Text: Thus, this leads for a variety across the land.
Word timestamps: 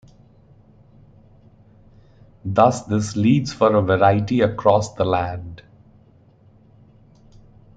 Thus, 2.43 2.81
this 2.85 3.15
leads 3.15 3.53
for 3.53 3.75
a 3.75 3.83
variety 3.83 4.41
across 4.41 4.95
the 4.95 5.05
land. 5.05 5.61